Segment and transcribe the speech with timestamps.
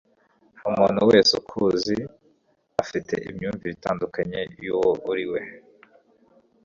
[0.69, 1.97] Umuntu wese ukuzi
[2.81, 5.39] afite imyumvire itandukanye yuwo uriwe.